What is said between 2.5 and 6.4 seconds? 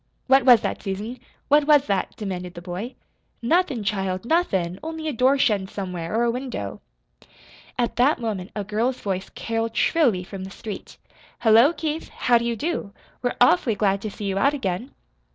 the boy. "Nothin', child, nothin', only a door shuttin' somewhere, or a